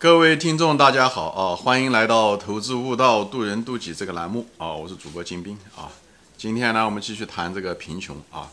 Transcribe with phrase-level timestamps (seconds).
[0.00, 1.54] 各位听众，大家好啊！
[1.54, 4.72] 欢迎来到《投资悟道，渡人渡己》这个栏目啊！
[4.72, 5.92] 我是主播金兵啊。
[6.38, 8.48] 今天呢，我们继续谈这个贫穷啊。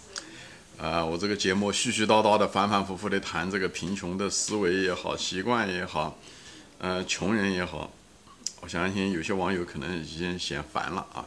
[0.77, 6.17] 呃，我这个节目絮絮叨叨的、反反复复的谈这个贫穷的思维也好、习惯也好，
[6.79, 7.89] 呃，穷人也好，
[8.59, 11.23] 我相信有些网友可能已经嫌烦了啊。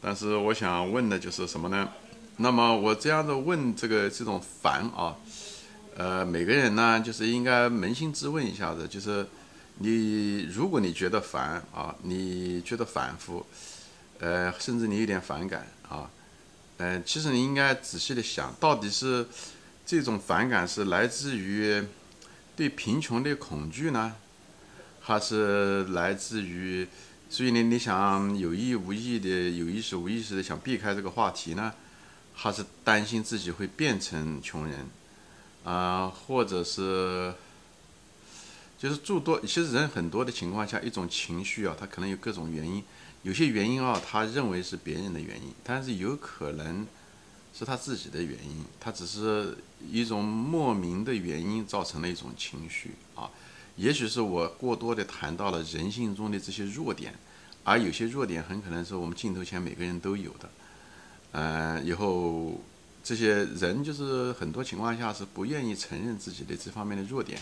[0.00, 1.88] 但是我想问的就是什么呢？
[2.36, 5.16] 那么我这样子问这个这种烦啊。
[5.98, 9.26] 呃，每个人呢，就是应该扪心自问一下子，就是
[9.78, 13.46] 你，如果你觉得烦啊，你觉得反复，
[14.18, 16.10] 呃，甚至你有点反感啊，
[16.76, 19.26] 呃，其实你应该仔细的想，到底是
[19.86, 21.82] 这种反感是来自于
[22.54, 24.16] 对贫穷的恐惧呢，
[25.00, 26.86] 还是来自于，
[27.30, 31.72] 所以呢，你想有意无意的、有意识无意识的想避开这个话题呢，
[32.34, 34.86] 还是担心自己会变成穷人？
[35.66, 37.34] 啊，或者是，
[38.78, 42.84] 就是诸多，其实人很多的情况下，一种情绪啊，他可能有各种原因，
[43.24, 46.86] 有些原因啊，他认为是别人的原因，但是有可能
[47.52, 49.58] 是他自己的原因，他只是
[49.90, 53.28] 一种莫名的原因造成了一种情绪啊，
[53.74, 57.12] 也许是我过多的谈到了人性中的这些弱点，
[57.64, 60.48] 而有些弱点很可能是我们镜头前每个人都有的，
[61.32, 62.60] 嗯，以后。
[63.06, 67.40] 这些人就是很多情况下是不愿意承认自己的这方面的弱点，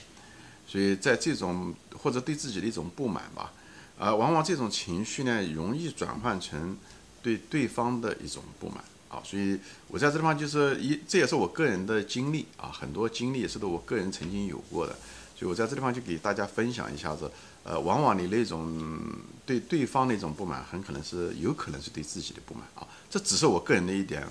[0.67, 3.51] 所以在这种或者对自己的一种不满吧，
[3.98, 6.77] 啊，往往这种情绪呢容易转换成
[7.23, 14.92] 对对方的一种不满啊，所以我在这地方就是一，这也是我个人的经历啊，很多经历也是我个人曾经有过的，
[15.35, 17.31] 所以我在这地方就给大家分享一下子，
[17.62, 19.03] 呃，往往你那种
[19.47, 24.23] 对对方那种不满，很可能是有可能是对自己的不满啊，这只是我个人的一点。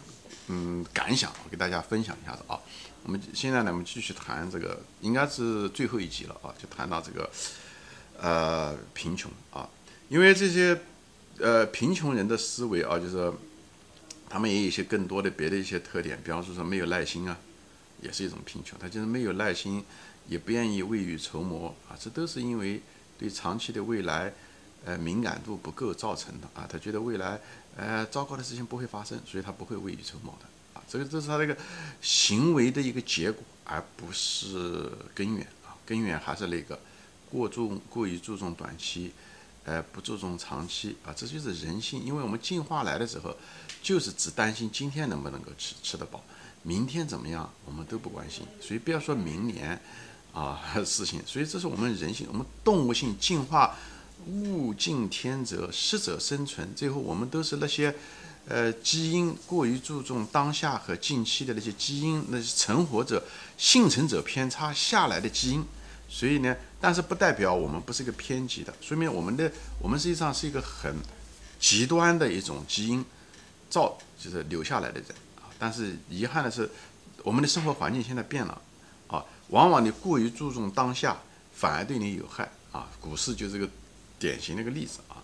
[0.47, 2.59] 嗯，感想我给大家分享一下子啊。
[3.03, 7.29] 我们现在呢，我们继续谈这个，应该是最后一集了啊，就谈到这个
[8.19, 9.69] 呃贫穷啊。
[10.09, 10.79] 因为这些
[11.39, 13.31] 呃贫穷人的思维啊，就是
[14.29, 17.37] 他们也有一些更多的别的一些特点，比方说说没有耐心啊，
[18.01, 18.77] 也是一种贫穷。
[18.79, 19.83] 他就是没有耐心，
[20.27, 22.81] 也不愿意未雨绸缪啊，这都是因为
[23.17, 24.33] 对长期的未来
[24.85, 26.67] 呃敏感度不够造成的啊。
[26.71, 27.39] 他觉得未来。
[27.75, 30.45] 呃，糟糕的事情不会发生，所以他不会未雨绸缪的
[30.79, 30.83] 啊。
[30.87, 31.57] 这个这是他这个
[32.03, 35.73] 行为的一个结果，而不是根源啊。
[35.83, 36.79] 根源还是那个
[37.31, 39.11] 过重、过于注重短期，
[39.63, 41.11] 呃，不注重长期啊。
[41.17, 43.35] 这就是人性，因为我们进化来的时候，
[43.81, 46.23] 就是只担心今天能不能够吃吃得饱，
[46.61, 48.45] 明天怎么样我们都不关心。
[48.61, 49.81] 所以不要说明年
[50.31, 53.75] 啊 事情，所以这是我们人性，我们动物性进化。
[54.27, 56.73] 物竞天择，适者生存。
[56.75, 57.93] 最后，我们都是那些，
[58.47, 63.23] 呃，基因过于注重当下和近期的那些基因，那些成活者、
[63.57, 65.63] 幸存者偏差下来的基因。
[66.09, 70.95] 所以呢，但是不代表我们不是一个偏激的，说明我们的我们实际上是一个很
[71.59, 73.03] 极端的一种基因
[73.69, 75.49] 造，就是留下来的人啊。
[75.57, 76.69] 但是遗憾的是，
[77.23, 78.61] 我们的生活环境现在变了
[79.07, 81.17] 啊，往往你过于注重当下，
[81.53, 82.87] 反而对你有害啊。
[82.99, 83.69] 股市就这个。
[84.23, 85.19] 典型的一个例子啊，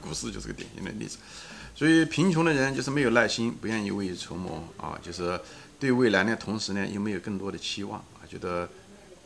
[0.00, 1.18] 股市就是个典型的例子，
[1.74, 5.40] 所以贫穷的人就是没有耐心，不愿意未雨绸缪啊，就是
[5.80, 8.68] 对未来呢，同时呢又没有更多的期望啊，觉得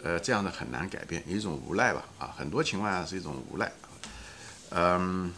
[0.03, 3.93] 呃这样的很难改变，有一种无奈吧啊，很多情况下是一种无奈啊，
[4.71, 5.31] 嗯，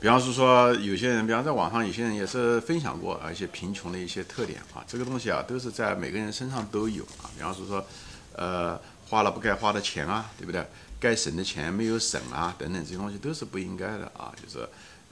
[0.00, 7.86] 比方是说有些人，比方在网上有些人也是分享过啊一些贫穷的一些特点啊，这个东西啊都是在每个人身上都有啊，比方是说
[8.34, 8.76] 呃
[9.10, 10.64] 花了不该花的钱啊，对不对？
[11.00, 14.32] 该省的钱没有省啊，等等这些东西都是不应该的啊。
[14.40, 14.68] 就是，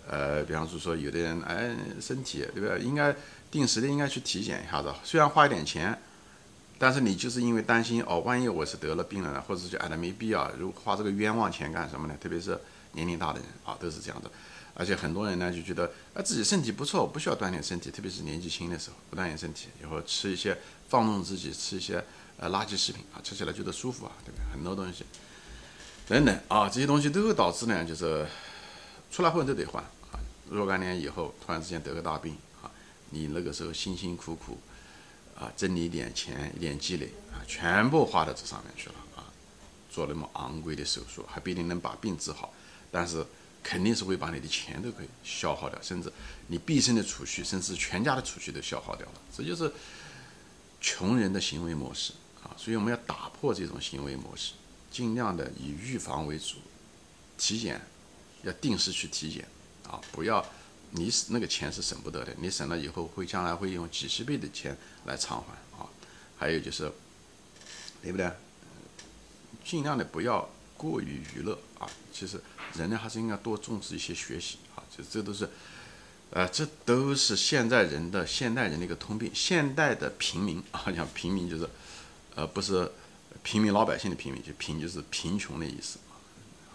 [0.06, 2.78] 呃，比方说说有的人哎身体对不对？
[2.78, 3.14] 应该
[3.50, 4.94] 定时的应该去体检一下子。
[5.03, 5.98] 虽然花一点钱，
[6.78, 12.14] 但是你就是因为担心哦，万一我是得了病了呢，或者是就哎，没必要，如果花这个冤枉钱干什么呢？
[12.20, 12.56] 特别是
[12.92, 14.31] 年龄大的人啊，都是这样的。
[14.75, 20.56] 而且很多人呢就觉得啊自己身体不错，不需要锻炼身体，特别是年纪轻的时候不锻炼身体，以后吃一些
[20.88, 22.04] 放纵自己，吃一些
[22.38, 24.44] 呃垃圾食品啊，吃起来觉得舒服啊，对不对？
[24.53, 25.04] 很多东西。
[26.06, 28.26] 等等啊，这些东西都会导致呢，就是
[29.11, 30.19] 出来混都得换啊。
[30.49, 32.70] 若干年以后，突然之间得个大病啊，
[33.11, 34.58] 你那个时候辛辛苦苦
[35.38, 39.26] 啊，挣你一点钱、一点积累啊，全部花到这上面去了啊。
[39.91, 42.55] 做那么昂贵的手术，还不一定能把病治好，
[42.91, 43.26] 但是
[43.62, 46.11] 肯定是会把你的钱都可以消耗掉，甚至
[46.46, 49.14] 你毕生的储蓄，甚至全家的储蓄都消耗掉了。
[49.37, 49.70] 这就是
[50.81, 52.12] 穷人的行为模式
[52.43, 54.52] 啊，所以我们要打破这种行为模式。
[54.90, 56.56] 尽量的以预防为主，
[57.37, 57.81] 体检
[58.43, 59.46] 要定时去体检
[59.87, 60.00] 啊！
[60.11, 60.44] 不要
[60.93, 65.87] 你那个钱是省不得的，你省了以后会将来会用几十倍的钱来偿还啊！
[66.38, 66.90] 还有就是，
[68.02, 68.32] 对不对？
[69.62, 71.87] 尽量的不要过于娱乐啊。
[72.11, 72.41] 其实
[72.75, 74.82] 人呢还是应该多重视一些学习啊。
[74.96, 75.49] 就这都是，
[76.31, 79.31] 呃，这都是现在人的现代人的一个通病。
[79.34, 81.69] 现代的平民啊，讲平民就是，
[82.38, 82.88] 呃，不是
[83.43, 86.14] 平民老百姓的平民，就贫就是贫穷的意思啊。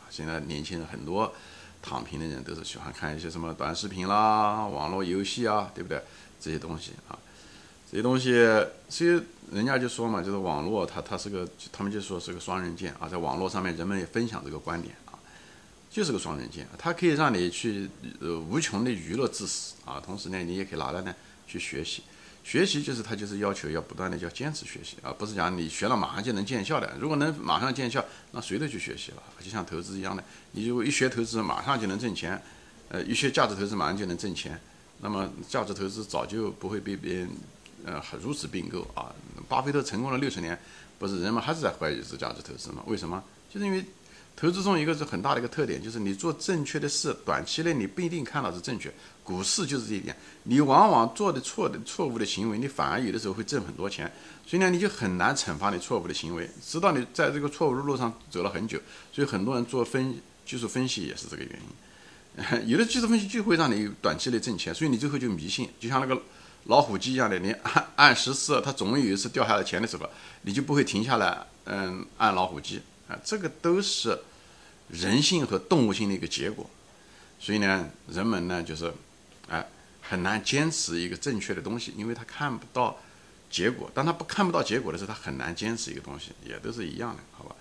[0.10, 1.34] 现在年轻人很多
[1.82, 6.04] 躺平的人都是喜欢看一些什么短视频啦、网络游戏啊，对不对？
[6.42, 7.18] 这些东西啊。
[7.90, 8.34] 这些东西，
[8.90, 9.24] 其实
[9.54, 15.16] 人家就说嘛，就是网络它它是个，他们就说是个双刃剑啊，在网络上面人们也分享这个观点啊，
[15.90, 17.90] 就是个双刃剑，它可以让你去
[18.20, 21.16] 呃无穷的娱乐知识啊，同时呢，你也可以拿来呢
[21.48, 22.04] 去学习，
[22.44, 32.42] 学习就是它就是要求要不断的要坚持学习啊，不是讲你学了马上就能见效的，如果能马上见效，那谁都去学习了，就像投资一样的，你如果一学投资马上就能挣钱，
[32.90, 34.60] 呃，一学价值投资马上就能挣钱，
[35.00, 37.30] 那么价值投资早就不会被别人。
[37.86, 39.14] 呃，如此并购啊！
[39.50, 40.58] 巴菲特成功了六十年，
[40.98, 42.82] 不是人们还是在怀疑是价值投资吗？
[42.88, 43.22] 为什么？
[43.54, 43.84] 就是因为
[44.36, 48.94] 投资中一个是很大的一个特点，就是你做正确的事，短期内你不一定看到是正确。
[49.24, 50.14] 股市就是这一点，
[50.44, 54.12] 你往往做的错的错误的行为，你反而有的时候会挣很多钱。
[54.46, 58.78] 所以呢，你就很难惩罚你错误的行为，直到你在这个错误的路上走了很久。
[59.14, 62.68] 所以很多人做分技术分析也是这个原因。
[62.68, 66.22] 有的技术分析就会让你短期内挣钱，所以你最后就迷信，就像那个。
[66.68, 70.10] 老虎机一样的，你按按十次，它总有一次掉下来钱的时候，
[70.44, 72.80] 你就不会停下来，嗯，按老虎机
[73.24, 74.18] 这个都是
[74.90, 76.70] 人性和动物性的一个结果。
[77.40, 78.94] 所以呢，人们呢就是，
[79.50, 79.68] 哎，
[80.02, 82.98] 很难坚持一个正确的东西，因为他看不到
[83.50, 83.92] 结果。
[83.94, 87.56] 当他不看不到结果的时候，他很难坚持一个东西，也都是一样的，好吧？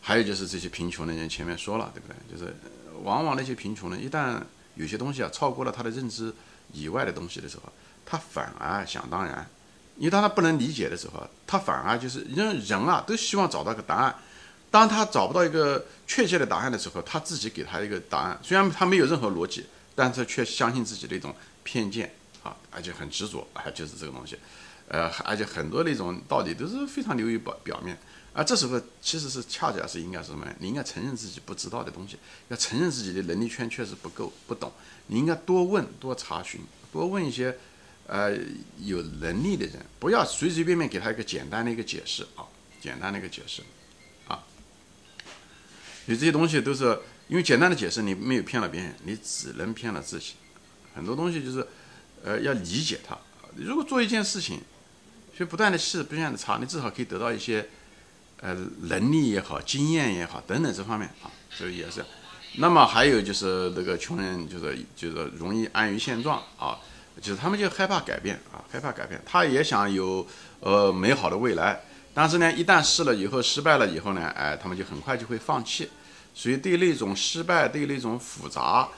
[0.00, 2.16] 还有就是这些贫穷的人，前面说了，对不对？
[2.32, 2.56] 就是
[3.02, 4.40] 往往那些贫穷人，一旦
[4.76, 6.32] 有些东西啊超过了他的认知
[6.72, 7.72] 以外的东西的时候。
[8.10, 9.46] 他反而想当然，
[9.98, 14.16] 因为当他不能理解的时候，他反而就是人人啊都希望找到个答案。
[14.70, 24.38] 当他找不到一个确切的答案的时候，他自己给他一个答案，虽然他没有任何逻辑，但是却相信自己的一种偏见啊，而且很执着，啊，就是这个东西。
[24.88, 27.98] 呃，而且很多那种道理都是非常流于表表面。
[28.32, 30.46] 而这时候其实是恰恰是应该是什么？
[30.58, 32.16] 你应该承认自己不知道的东西，
[32.48, 34.72] 要承认自己的能力圈确实不够，不懂。
[35.06, 36.60] 你应该多问、多查询、
[36.92, 37.56] 多问一些。
[38.10, 38.34] 呃，
[38.78, 42.40] 有能力的人不要随随便便给他一个简单的一个解释啊，
[42.80, 43.60] 简单的一个解释，
[46.08, 50.32] 你这些东西都是因为简单的解释，你没有骗了别人，你只能骗了自己。
[50.94, 51.66] 很多东西就是，
[52.24, 53.16] 呃，要理解它。
[53.56, 54.60] 如果做一件事情，
[55.38, 57.68] 就不断的试，不断的查，你至少可以得到一些，
[58.40, 62.02] 呃，能力也好，经验也好，等等这方面啊，所以也是。
[62.56, 66.78] 那么还有就是那个穷人，就是就是容易安于现状啊。
[67.20, 69.20] 就是他们就害怕改变啊，害怕改变。
[69.26, 70.26] 他也想有
[70.60, 71.80] 呃美好的未来，
[72.18, 75.88] 但是呢，一旦试了以后失败了以后呢，哎，他们就很快就会放弃。
[76.34, 78.88] 所以对那种失败、对那种复杂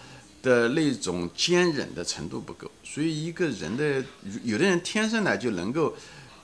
[0.43, 2.71] 的那种坚忍的程度不够。
[2.83, 4.03] 所以一个人的
[4.43, 5.95] 有的人天生呢就能够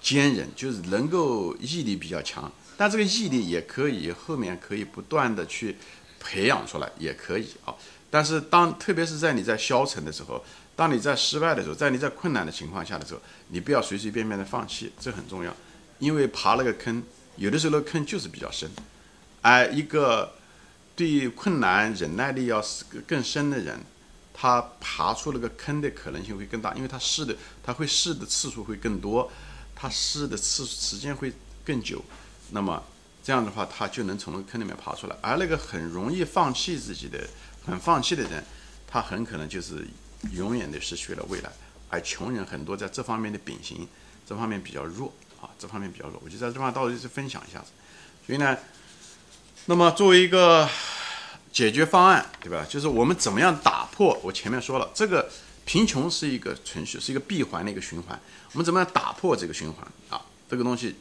[0.03, 2.53] 坚忍，就是能够毅力比较强。
[2.77, 5.79] 但这个毅力也可以后面可以不断的去
[6.21, 7.75] 培养出来，也可以啊。
[8.11, 10.45] 但是当特别是在你在消沉的时候。
[10.77, 15.51] 当你在失败的时候，在你在困难的情况下的时候，你不要随随便便的放弃，这很重要。
[15.99, 17.03] 因为爬那个坑，
[17.37, 18.71] 有的时候那坑就是比较深，
[19.43, 20.35] 而一个
[20.95, 23.79] 对困难忍耐力要是更深的人，
[24.33, 29.31] 他爬出那个坑的可能性会更大，因为他试的他会试的次数会更多，
[29.75, 31.33] 他试的次时间会
[31.65, 32.05] 更久。
[32.51, 32.83] 那么
[33.23, 35.17] 这样的话，他就能从那个坑里面爬出来。
[35.21, 37.27] 而那个很容易放弃自己的、
[37.65, 38.45] 很放弃的人，
[38.87, 39.87] 他很可能就是。
[40.33, 41.53] 永远的失去了未来，
[41.91, 43.87] 而穷人很多在这方面的秉性，
[44.27, 46.21] 这方面比较弱啊，这方面比较弱。
[46.25, 47.67] 我就在这方到底是分享一下子。
[48.27, 48.57] 所以呢，
[49.67, 50.69] 那么作为一个
[51.53, 52.67] 解决方案，对吧？
[52.69, 54.19] 就是我们怎么样打破？
[54.23, 55.31] 我前面说了，这个
[55.65, 58.21] 贫穷是一个程序，是一个闭环的一个循环。
[58.53, 60.21] 我们怎么样打破这个循环啊？
[60.49, 60.95] 这个东西，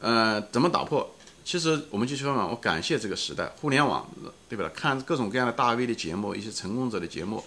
[0.00, 1.14] 呃，怎么打破？
[1.44, 4.08] 其实我们继续说嘛，我感谢这个时代，互联网，
[4.48, 4.68] 对吧？
[4.74, 7.44] 看各种各样的大 V 的节目，一些成功者的节目。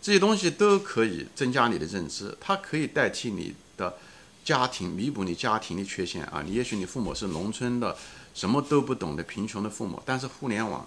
[0.00, 3.98] 这些东西都可以增加你的认知，它可以代替你的
[4.44, 6.42] 家庭，弥补你家庭的缺陷啊！
[6.44, 7.96] 你也许你父母是农村的，
[8.34, 10.86] 什么都不懂的贫穷的父母，但是互联网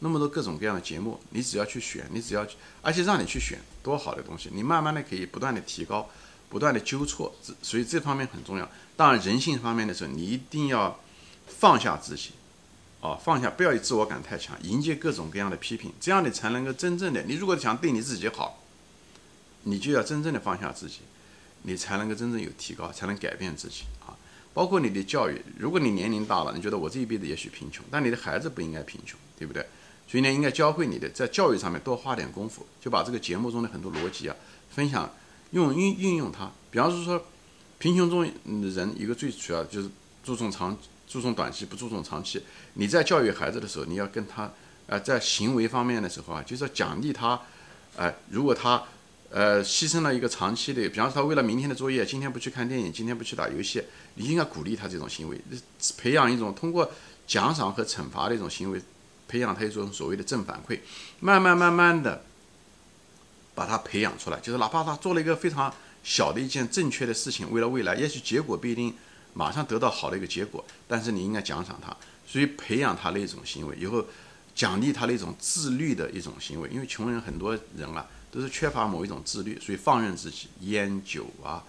[0.00, 2.46] 那么多各种各样的节目，你只要去选，你只要，
[2.82, 4.48] 而且让你去选，多好的东西！
[4.52, 6.08] 你慢慢的可以不断的提高，
[6.48, 8.68] 不断的纠错，所以这方面很重要。
[8.96, 10.98] 当然人性方面的时候，你一定要
[11.46, 12.30] 放下自己。
[13.00, 17.22] 哦，放下，不要自我感太强，迎接各种各样的批评，这样你才能够真正的。
[17.22, 18.60] 你如果想对你自己好，
[19.62, 21.02] 你就要真正的放下自己，
[21.62, 24.16] 你才能够真正有提高，才能改变自己啊。
[24.54, 25.40] 包括你的教育。
[25.56, 29.64] 如果你年龄大了，你觉得我这一辈子也许贫穷，但你的孩子不应该贫穷，对不对？
[30.06, 34.34] 所以呢，应该教会你的在教育上面多花点功夫，就把这个节目中的很多逻辑啊
[34.70, 35.08] 分享，
[35.50, 36.50] 用运运用它。
[36.70, 37.22] 比方说，
[37.78, 39.88] 贫穷中人一个最主要就是
[40.24, 42.42] 注重长注重短期，不注重长期。
[42.74, 44.50] 你在教育孩子的时候，你要跟他
[44.86, 47.40] 呃在行为方面的时候啊，就是要奖励他，
[47.96, 48.82] 哎，如果他
[49.30, 53.82] 呃牺牲了一个长期的，比方说他为了明天的作业，今天不去看电影，今天不去打游戏，
[54.14, 55.40] 你应该鼓励他这种行为，
[55.96, 56.90] 培养一种通过
[57.26, 58.80] 奖赏和惩罚的一种行为。
[59.30, 60.80] 培养他一种所谓的正反馈，
[61.20, 62.24] 慢慢慢慢的
[63.54, 65.70] 把他培养出来，就是哪怕他做了一个非常
[66.02, 68.94] 小的一件正确的事情，为了未来，也许结果不一定
[69.34, 71.94] 马上得到好的一个结果，但是你应该奖赏他，
[72.26, 74.02] 所以培养他的一种行为，以后
[74.54, 81.64] 奖励他的一种自律的一种行为，因为穷人很多人啊都是缺乏某一种自律，所以放任自己，烟酒啊，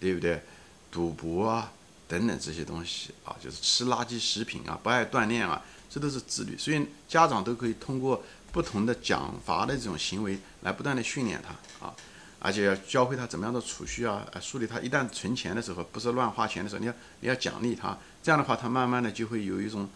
[0.00, 0.42] 对不对？
[0.90, 1.72] 赌博啊
[2.06, 5.62] 等等这些东西啊，就是吃垃圾食品啊，不爱锻炼啊。
[5.90, 8.22] 这都是自律，所以家长都可以通过
[8.52, 11.94] 不同的奖罚的这种行为来不断的训练他啊，
[12.38, 19.88] 而且要教会他怎么样的储蓄啊，树立他一旦存钱的时候不是乱花钱的时候，你要你要奖励他，这样的话他慢慢的就会有一种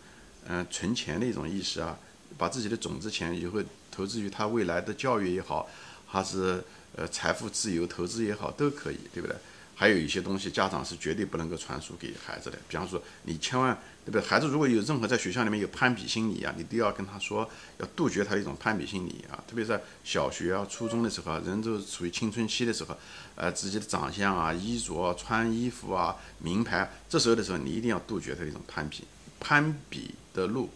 [0.47, 1.99] 嗯存钱的一种意识啊，
[2.39, 5.69] 把自己的种子钱也会投资于他未来的教育也好，
[6.13, 6.63] 还是
[6.95, 9.35] 呃财富自由投资也好都可以，对不对？
[9.75, 12.59] 还有一些东西，家长是绝对不能够传输给孩子的。
[12.69, 14.21] 比方说，你千万对不对？
[14.21, 19.43] 孩子如果有任何在学校里面有攀比心理啊，你都要跟他说，要杜绝他的一种攀比心理啊。
[19.49, 22.97] 特别在小学啊、初中的时候，人都处于青春期的时候，
[23.35, 29.03] 呃，自己的长相啊、衣着、啊穿衣服啊、名牌，这时候的时候，你一定要杜绝他的一种攀比。
[29.41, 30.71] 攀比的路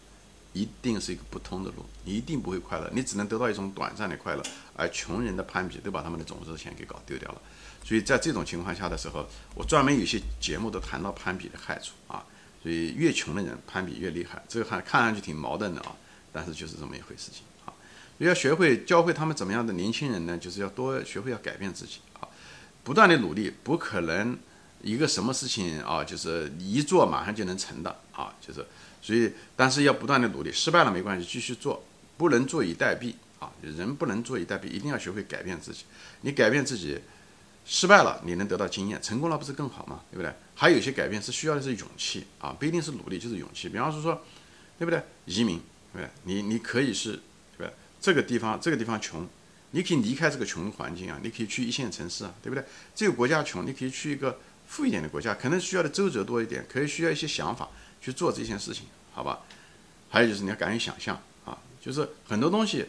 [0.53, 4.43] 一定是一个不通的路，你一定不会快乐，你只能得到一种短暂的快乐。
[4.75, 7.41] 而穷人的攀比都把他们的种子钱给搞丢掉了。
[7.83, 9.25] 所以在这种情况下的时候，
[9.55, 12.23] 我专门有些节目都谈到攀比的害处啊。
[12.63, 15.95] 所以越穷的人攀比越厉害，这个还看上去挺矛盾的啊，
[16.33, 17.71] 但是就是这么一回事情啊。
[18.17, 20.37] 要学会教会他们怎么样的年轻人呢？
[20.37, 22.27] 就是要多学会要改变自己啊，
[22.83, 24.37] 不断的努力，不可能
[24.81, 28.65] 一个什么事情啊，就是一做马上就能成的啊，就是
[29.07, 31.81] 所以，但是要不断的努力，失败了没关系，继续做，
[32.17, 33.49] 不能坐以待毙啊。
[33.61, 35.85] 人不能坐以待毙，一定要学会改变自己。
[36.21, 36.99] 你改变自己。
[37.69, 40.01] 失败了，你能得到经验；成功了，不是更好吗？
[40.09, 40.33] 对不对？
[40.55, 43.67] 还有一些改变是需要的是勇气啊，不一定是努力，就是勇气。
[43.67, 44.21] 比方说说，
[44.79, 45.01] 对不对？
[45.25, 45.59] 移民，
[45.91, 46.09] 对不对？
[46.23, 47.19] 你你可以是，对
[47.57, 47.71] 不对？
[47.99, 49.27] 这个地方这个地方穷，
[49.71, 52.63] 你可以离开这个穷的环境啊，你可以去一线城市啊，对不对？
[52.95, 58.85] 这个国家穷，你可以去一个富一点的国家，可能需要的周折多一点，可以需要一些想法去做这件事情，
[59.17, 59.39] 好吧？
[60.11, 62.85] 还有就是你要敢于想象啊，就是很多东西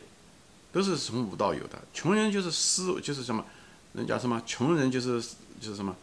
[0.71, 3.43] 都是从无到有的，穷人就是思，就是什么？
[3.95, 5.23] 人家什么穷人就是
[5.59, 5.97] 就是什么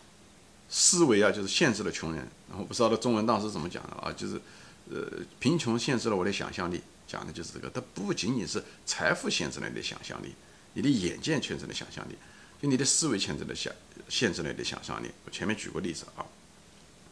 [0.67, 2.27] 思维啊，就是限制了穷人。
[2.49, 4.11] 然后不知道的中文当时怎么讲的啊？
[4.11, 4.41] 就是
[4.89, 5.07] 呃，
[5.39, 7.69] 贫穷限制了我的想象力，讲的就是这个。
[7.69, 10.33] 它不仅仅是财富限制了你的想象力，
[10.73, 12.15] 你的眼界限制了想象力，
[12.59, 13.71] 就你的思维限制了想
[14.09, 15.11] 限制了你的想象力。
[15.23, 16.25] 我前面举过例子啊，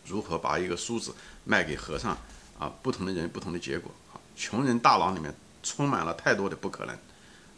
[0.07, 1.13] 如何把一个梳子
[1.45, 2.17] 卖给和尚
[2.59, 2.73] 啊？
[2.81, 4.19] 不同的人不同的结果啊。
[4.35, 6.95] 穷人大脑里面充满了太多的不可能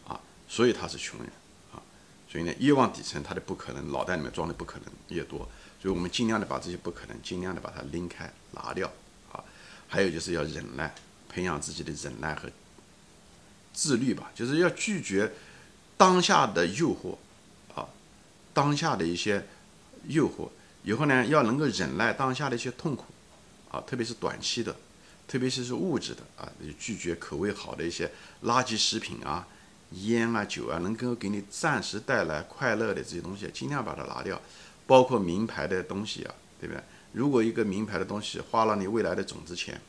[0.06, 1.28] 啊，所以他是穷人。
[1.72, 1.82] 啊
[2.28, 5.48] 所以呢，越往底层，他的不可能，脑袋里面装的不可能越多。
[5.80, 8.90] 所以我们尽量的把这些不可能，尽量的把它拎开、拿掉
[9.32, 9.42] 啊。
[9.86, 10.92] 还有就是要忍耐，
[11.28, 12.50] 培养自己的忍耐和
[13.72, 14.30] 自律吧。
[14.34, 15.32] 就是要拒绝
[15.96, 17.16] 当下的诱惑
[17.80, 17.88] 啊，
[18.52, 19.46] 当下的一些
[20.08, 20.48] 诱惑。
[20.82, 23.04] 以后呢，要能够忍耐当下的一些痛苦
[23.70, 24.74] 啊，特别是短期的，
[25.28, 28.10] 特别是是物质的啊，拒绝口味好的一些
[28.44, 29.46] 垃圾食品啊。
[29.92, 34.40] 烟啊酒啊，能够给你暂时带来快乐的这些东西，尽量把它拿掉，
[34.84, 36.82] 包括名牌的东西啊，对不对？
[37.12, 39.80] 如果一个名牌的东西花了你未来的种子钱，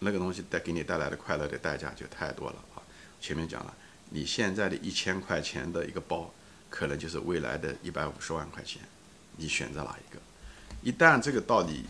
[0.00, 2.82] 那个东西带给你带来的快乐的代价就太多了啊！
[3.18, 3.74] 前面讲了，
[4.10, 6.30] 你现在的一千块钱的一个包，
[6.68, 8.82] 可能就是未来的一百五十万块钱，
[9.38, 10.20] 你选择哪一个？
[10.82, 11.86] 一旦这个道理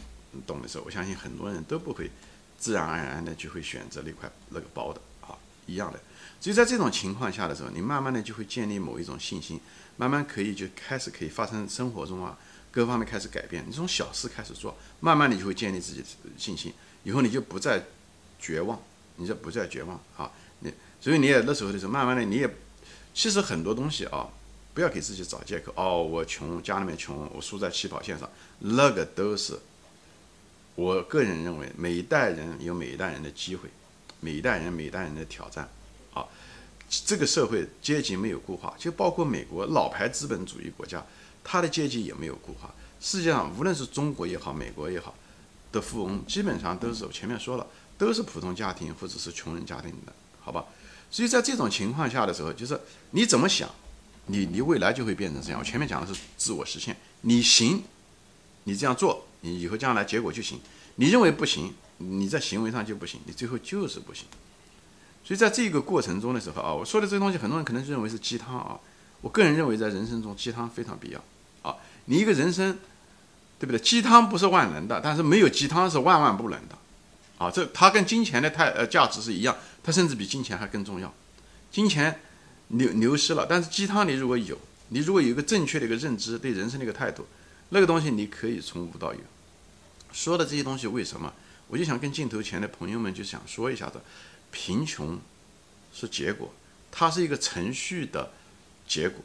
[0.46, 2.10] 懂的时候，我相信很多人都不会
[2.58, 5.98] 自然而然的就会选择那块那个包的啊，一样的。
[6.40, 9.60] 所以在这种情况下的时候，你慢慢的就会建立某一种信心，
[9.96, 12.38] 慢慢可以就开始可以发生生活中啊
[12.70, 13.64] 各方面开始改变。
[13.66, 16.06] 你从小事开始做，慢慢你就会建立自己的
[16.36, 17.84] 信心，以后你就不再
[18.38, 18.80] 绝望，
[19.16, 20.30] 你就不再绝望啊。
[20.60, 22.48] 你所以你也那时候的时候，慢慢的你也
[23.14, 24.28] 其实很多东西啊，
[24.74, 28.30] 不要给自己找借口哦，我穷，家里面穷，我输在起跑线上，
[28.60, 29.58] 那个都是
[30.78, 33.68] 我个人认为，每一代人有每一代人的机会，
[34.20, 35.68] 每一代人每一代人的挑战。
[36.14, 36.24] 啊
[36.88, 41.04] 这个社会阶级没有固化，就包括美国老牌资本主义国家，
[41.42, 42.72] 它的阶级也没有固化。
[43.00, 45.12] 世界上无论是中国也好，美国也好，
[45.72, 47.66] 的富翁基本上都是我前面说了，
[47.98, 50.64] 都是普通家庭或者是穷人家庭的，好吧？
[51.10, 52.80] 所以在这种情况下的时候，就是
[53.10, 53.68] 你怎么想，
[54.26, 55.58] 你你未来就会变成这样。
[55.58, 57.82] 我前面讲的是自我实现，你行，
[58.62, 60.58] 你这样做，你以后将来结果就行；
[60.96, 64.26] 你认为不行，你在行为上就不行，你最后就是不行。
[65.24, 68.78] 所以在这个过程中的时候啊，我说的这个东西，很多人可能认为是鸡汤啊。
[69.20, 71.22] 我个人认为，在人生中鸡汤非常必要
[71.62, 71.76] 啊。
[72.06, 72.78] 你一个人生，
[73.58, 73.78] 对不对？
[73.78, 76.78] 鸡汤不是万能的，但是没有鸡汤是万万不能的
[77.36, 77.50] 啊。
[77.50, 79.56] 这它跟金钱的太呃价值是一样。
[79.82, 81.12] 它甚至比金钱还更重要，
[81.70, 82.20] 金钱
[82.68, 87.26] 流流失了，但是鸡汤你如果有，你如果有一个正确的一个认知，对人生的一个态度，
[87.70, 89.20] 那个东西你可以从无到有。
[90.12, 91.32] 说的这些东西为什么？
[91.68, 94.00] 我就想跟镜头前的朋友们就想说一下子，
[94.50, 95.18] 贫穷
[95.92, 96.52] 是结果，
[96.90, 98.32] 它是一个程序的
[98.86, 99.22] 结果，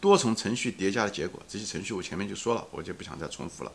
[0.00, 1.42] 多重程序叠加的结果。
[1.46, 3.72] 这些程序我前面就说了，我就不想再重复了。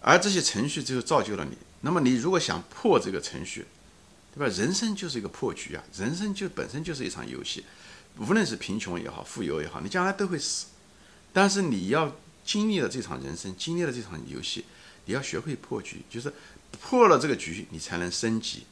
[0.00, 1.56] 而这些程序最后造就了你。
[1.80, 3.64] 那么你如果想破这个程序，
[4.34, 4.54] 对吧？
[4.54, 5.82] 人生就是一个破局啊！
[5.96, 7.64] 人生就本身就是一场游戏，
[8.18, 10.66] 无论是贫穷也好，富有也好，你将来都会死。
[11.32, 12.14] 但是你要
[12.44, 14.64] 经历了这场人生，经历了这场游戏，
[15.06, 16.32] 你要学会破局，就是
[16.80, 18.64] 破了这个局，你才能升级。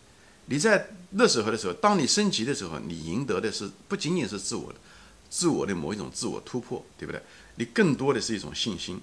[0.47, 4.79] 你在那时候的时候，当你升级的时候，你赢得的是不仅仅是自我的、
[5.31, 7.21] 自我的某一种自我突破，对不对？
[7.57, 9.01] 你更多的是一种信心，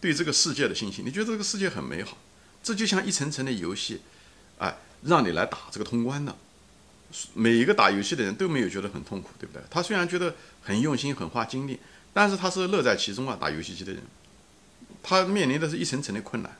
[0.00, 1.04] 对这个世界的信心。
[1.04, 2.16] 你觉得这个世界很美好，
[2.62, 4.00] 这就像一层层的游戏，
[4.58, 4.76] 哎。
[5.06, 6.34] 让你来打这个通关的，
[7.34, 9.62] 每一个打游戏的人都没有觉得很痛苦，对不对？
[9.70, 11.78] 他虽然觉得很用心、很花精力，
[12.14, 13.36] 但是他是乐在其中啊。
[13.38, 14.02] 打游戏机的人，
[15.02, 16.56] 他面临的是一层层的困难，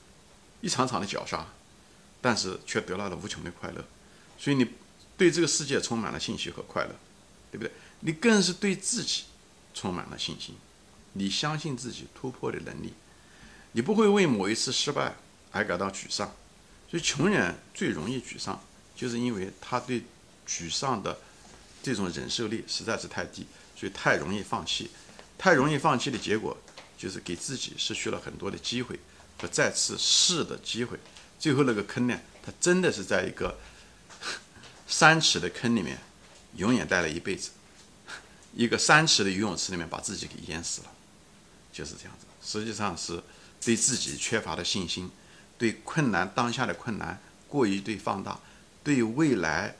[0.60, 1.46] 一场场的绞杀，
[2.20, 3.82] 但是却得到了无穷的快乐。
[4.36, 4.68] 所以你
[5.16, 6.94] 对这个世界充满了信心和快乐，
[7.50, 7.72] 对不对？
[8.00, 9.24] 你更是对自己
[9.72, 10.56] 充满了信心，
[11.12, 12.92] 你相信自己突破的能力，
[13.72, 15.14] 你不会为某一次失败
[15.52, 16.34] 而感到沮丧。
[16.90, 18.60] 所以穷人最容易沮丧，
[18.94, 20.02] 就是因为他对
[20.46, 21.18] 沮丧的
[21.82, 24.90] 这种忍受力实在是太低，所以太容易放弃。
[25.44, 26.56] 太容易放弃的结果，
[26.96, 28.98] 就是给自己失去了很多的机会
[29.38, 30.98] 和再次试的机会。
[31.38, 33.58] 最后那个坑呢，他真的是在一个
[34.88, 35.98] 三尺的坑里面，
[36.56, 37.50] 永远待了一辈子。
[38.54, 40.90] 一个三尺的游泳池里面把自己给淹死了，
[41.70, 42.24] 就是这样子。
[42.42, 43.22] 实际上是
[43.62, 45.10] 对自己缺乏的信心。
[45.58, 48.40] 对困难当下的困难过于对放大，
[48.82, 49.76] 对未来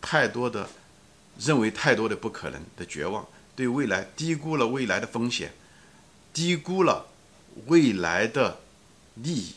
[0.00, 0.70] 太多的
[1.38, 5.52] 认为太多的不可能的绝望，对未来低估了未来的风险，
[6.32, 7.08] 低估了
[7.66, 8.60] 未来的
[9.16, 9.52] 利益，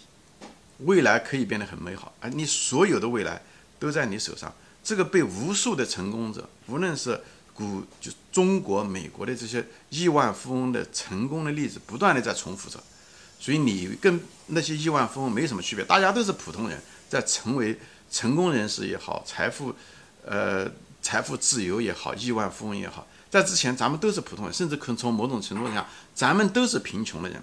[0.79, 3.39] 未来可以变得很美好，而你所有的未来
[3.77, 4.51] 都在你手上。
[4.83, 7.21] 这个被无数的成功者，无论是
[7.53, 12.81] 古就中国、美国的这些亿万富翁的成功的例子，不断的在重复着。
[13.39, 17.77] 所以你跟那些亿万富翁没什么区别，大家都是普通人，在成为
[18.09, 19.75] 成功人士也好，财富，
[20.25, 20.67] 呃，
[21.03, 27.41] 财富自由也好，亿万富翁也好，在之前咱们都是普通人，甚至可从某种程度上，咱们都是贫穷的人。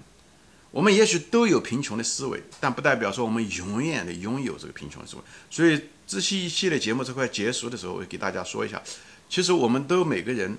[0.70, 5.22] 我们也许都有贫穷的思维，但不代表说我们永远的拥有这个贫穷的思维。
[5.50, 8.82] 所以这期一系列节目这块结束的时候，我给大家说一下，
[9.30, 10.58] 其实我们都每个人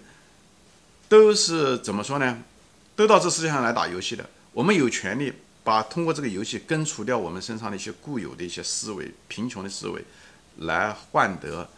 [1.08, 2.42] 都是怎么说呢？
[2.96, 4.28] 都到这世界上来打游戏的。
[4.52, 5.32] 我们有权利
[5.64, 10.04] 把通过这个游戏根除掉我们身上的一些固有的一些思维、贫穷的思维，
[10.58, 11.70] 来换得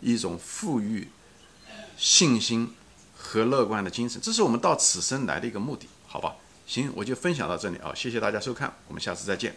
[0.00, 1.06] 一种富裕、
[2.02, 2.68] 信心
[3.16, 4.20] 和乐观的精神。
[4.20, 6.34] 这是我们到此生来的一个目的，好吧？
[6.66, 9.54] 行，我就分享到这里啊，谢谢大家收看，我们下次再见。